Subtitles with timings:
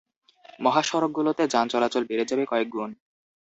[0.59, 2.91] মহাসড়কগুলোতে যান চলাচল বেড়ে যাবে কয়েক গুণ।